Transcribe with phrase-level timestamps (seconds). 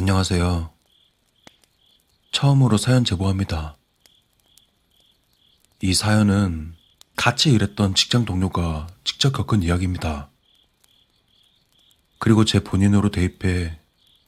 [0.00, 0.72] 안녕하세요.
[2.32, 3.76] 처음으로 사연 제보합니다.
[5.82, 6.74] 이 사연은
[7.16, 10.30] 같이 일했던 직장 동료가 직접 겪은 이야기입니다.
[12.18, 13.78] 그리고 제 본인으로 대입해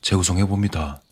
[0.00, 1.02] 재구성해봅니다.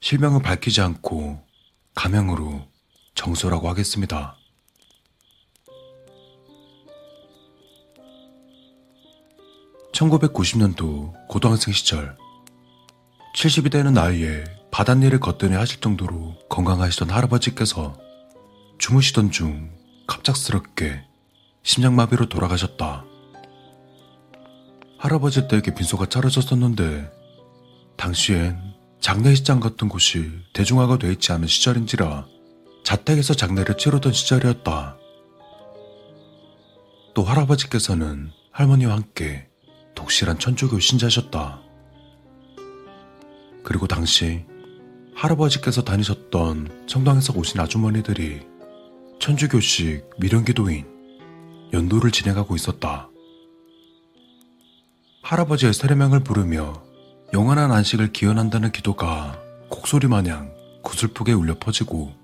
[0.00, 1.46] 실명을 밝히지 않고
[1.94, 2.66] 가명으로
[3.14, 4.38] 정수라고 하겠습니다.
[9.92, 12.16] (1990년도) 고등학생 시절
[13.38, 14.42] 70이 되는 나이에
[14.72, 17.96] 바닷일을 거뜬히 하실 정도로 건강하시던 할아버지께서
[18.78, 19.70] 주무시던 중
[20.08, 21.04] 갑작스럽게
[21.62, 23.04] 심장마비로 돌아가셨다.
[24.98, 27.12] 할아버지 댁에 빈소가 차려졌었는데
[27.96, 28.58] 당시엔
[29.00, 32.26] 장례식장 같은 곳이 대중화가 돼 있지 않은 시절인지라
[32.82, 34.96] 자택에서 장례를 치르던 시절이었다.
[37.14, 39.46] 또 할아버지께서는 할머니와 함께
[39.94, 41.67] 독실한 천주교 신자셨다.
[43.68, 44.46] 그리고 당시
[45.14, 48.40] 할아버지께서 다니셨던 성당에서 오신 아주머니들이
[49.20, 50.86] 천주교식 미련기도인
[51.74, 53.10] 연도를 진행하고 있었다.
[55.20, 56.82] 할아버지의 세례명을 부르며
[57.34, 60.50] 영원한 안식을 기원한다는 기도가 곡소리 마냥
[60.82, 62.14] 구슬프게 울려 퍼지고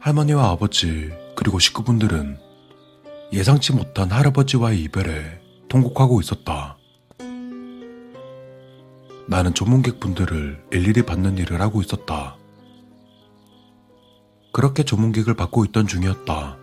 [0.00, 2.36] 할머니와 아버지 그리고 식구분들은
[3.32, 6.77] 예상치 못한 할아버지와의 이별에 통곡하고 있었다.
[9.28, 12.38] 나는 조문객분들을 일일이 받는 일을 하고 있었다.
[14.54, 16.56] 그렇게 조문객을 받고 있던 중이었다.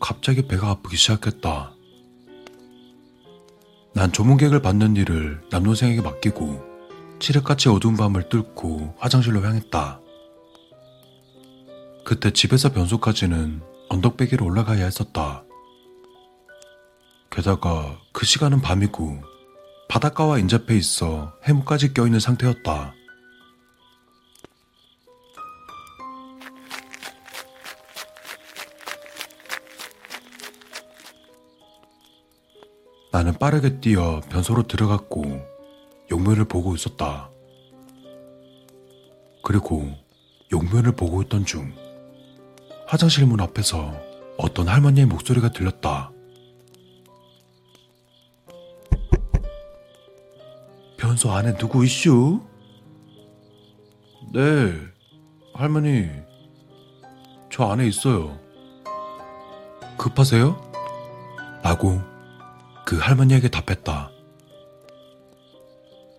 [0.00, 1.74] 갑자기 배가 아프기 시작했다.
[3.92, 6.64] 난 조문객을 받는 일을 남동생에게 맡기고
[7.18, 10.00] 칠흑같이 어두운 밤을 뚫고 화장실로 향했다.
[12.06, 13.60] 그때 집에서 변소까지는
[13.90, 15.44] 언덕배기로 올라가야 했었다.
[17.38, 19.22] 게다가 그 시간은 밤이고
[19.88, 22.94] 바닷가와 인접해 있어 해무까지 껴있는 상태였다.
[33.12, 35.40] 나는 빠르게 뛰어 변소로 들어갔고
[36.10, 37.30] 용면을 보고 있었다.
[39.44, 39.88] 그리고
[40.50, 41.72] 용면을 보고 있던 중
[42.88, 43.94] 화장실 문 앞에서
[44.38, 46.10] 어떤 할머니의 목소리가 들렸다.
[51.08, 52.38] 변소 안에 누구 있슈?
[54.30, 54.74] 네,
[55.54, 56.06] 할머니.
[57.50, 58.38] 저 안에 있어요.
[59.96, 60.70] 급하세요?
[61.62, 62.02] 라고
[62.84, 64.10] 그 할머니에게 답했다.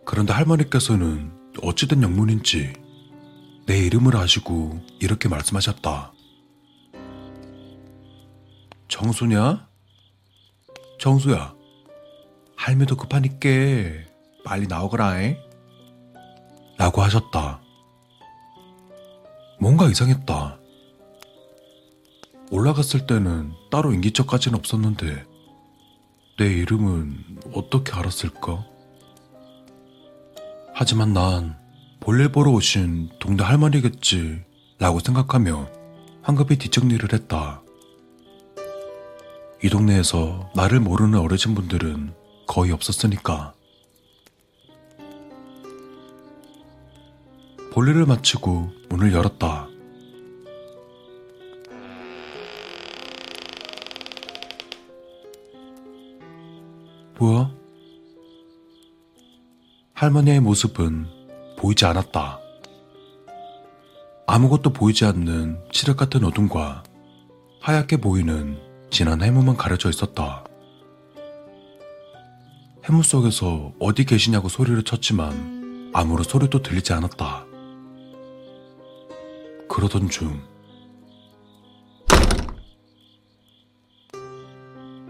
[0.08, 2.74] 그런데 할머니께서는 어찌된 영문인지
[3.68, 6.14] 내 이름을 아시고 이렇게 말씀하셨다.
[8.88, 9.70] 정수냐?
[10.98, 11.54] 정수야,
[12.56, 14.09] 할매도 급하니께
[14.50, 15.38] 빨리 나오거라잉.
[16.76, 17.62] 라고 하셨다.
[19.60, 20.58] 뭔가 이상했다.
[22.50, 25.24] 올라갔을 때는 따로 인기척까지는 없었는데
[26.40, 28.66] 내 이름은 어떻게 알았을까?
[30.74, 31.56] 하지만 난
[32.00, 34.44] 볼일 보러 오신 동네 할머니겠지
[34.80, 35.70] 라고 생각하며
[36.24, 37.62] 황급히 뒷정리를 했다.
[39.64, 42.16] 이 동네에서 나를 모르는 어르신분들은
[42.48, 43.59] 거의 없었으니까.
[47.72, 49.68] 볼일을 마치고 문을 열었다.
[57.20, 57.52] 뭐야?
[59.94, 61.06] 할머니의 모습은
[61.58, 62.40] 보이지 않았다.
[64.26, 66.84] 아무것도 보이지 않는 칠흑 같은 어둠과
[67.62, 68.58] 하얗게 보이는
[68.90, 70.46] 진한 해무만 가려져 있었다.
[72.86, 77.49] 해무 속에서 어디 계시냐고 소리를 쳤지만 아무런 소리도 들리지 않았다.
[79.80, 80.46] 그러던 중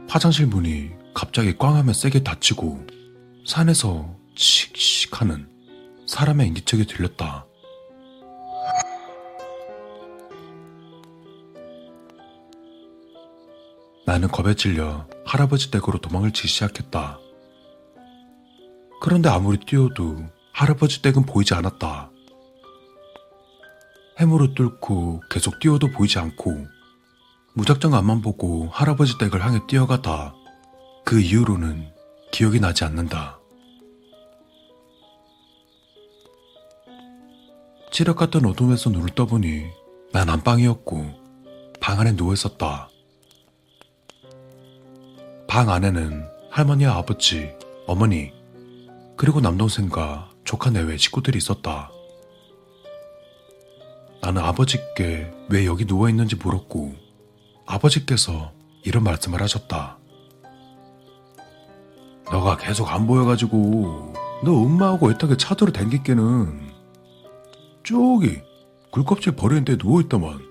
[0.07, 2.85] 화장실 문이 갑자기 꽝 하며 세게 닫히고
[3.47, 5.49] 산에서 칙칙 하는
[6.05, 7.47] 사람의 인기척이 들렸다.
[14.05, 17.17] 나는 겁에 질려 할아버지 댁으로 도망을 치기 시작했다.
[19.01, 20.17] 그런데 아무리 뛰어도
[20.53, 22.08] 할아버지 댁은 보이지 않았다.
[24.19, 26.67] 해무를 뚫고 계속 뛰어도 보이지 않고
[27.53, 30.33] 무작정 앞만 보고 할아버지 댁을 향해 뛰어가다
[31.05, 31.87] 그 이후로는
[32.31, 33.39] 기억이 나지 않는다.
[37.91, 39.65] 칠흑 같은 어둠에서 눈을 떠보니
[40.11, 41.19] 난 안방이었고
[41.79, 42.89] 방 안에 누워 있었다.
[45.47, 47.51] 방 안에는 할머니와 아버지
[47.87, 48.31] 어머니,
[49.17, 51.91] 그리고 남동생과 조카 내외 식구들이 있었다.
[54.21, 56.93] 나는 아버지께 왜 여기 누워 있는지 물었고,
[57.65, 58.51] 아버지께서
[58.83, 59.97] 이런 말씀을 하셨다.
[62.31, 64.13] 너가 계속 안 보여가지고,
[64.43, 66.69] 너 엄마하고 애타게 차도로 댕기께는,
[67.83, 68.41] 저기,
[68.91, 70.47] 굴껍질 버리는 데 누워있다만.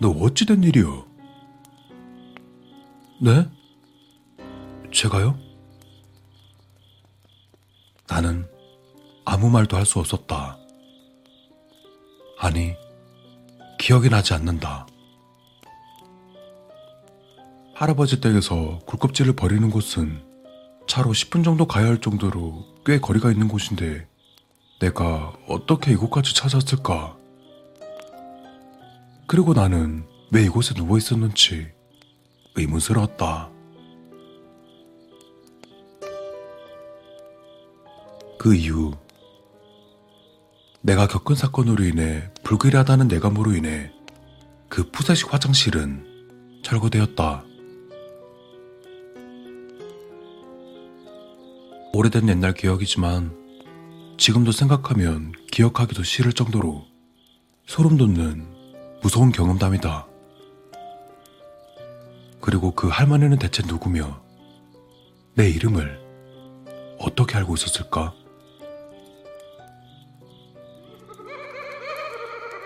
[0.00, 1.06] 너 어찌된 일이여?
[3.22, 3.48] 네?
[4.92, 5.38] 제가요?
[8.08, 8.46] 나는
[9.24, 10.58] 아무 말도 할 수 없었다.
[12.44, 12.76] 아니,
[13.78, 14.86] 기억이 나지 않는다.
[17.74, 20.22] 할아버지 댁에서 굴껍질을 버리는 곳은
[20.86, 24.06] 차로 10분 정도 가야 할 정도로 꽤 거리가 있는 곳인데
[24.78, 27.16] 내가 어떻게 이곳까지 찾았을까?
[29.26, 31.68] 그리고 나는 왜 이곳에 누워 있었는지
[32.56, 33.48] 의문스러웠다.
[38.38, 38.92] 그 이후
[40.86, 43.90] 내가 겪은 사건으로 인해 불길하다는 내감으로 인해
[44.68, 46.04] 그 푸세식 화장실은
[46.62, 47.42] 철거되었다.
[51.94, 53.34] 오래된 옛날 기억이지만
[54.18, 56.84] 지금도 생각하면 기억하기도 싫을 정도로
[57.66, 58.46] 소름 돋는
[59.02, 60.06] 무서운 경험담이다.
[62.42, 64.22] 그리고 그 할머니는 대체 누구며
[65.32, 65.98] 내 이름을
[66.98, 68.12] 어떻게 알고 있었을까?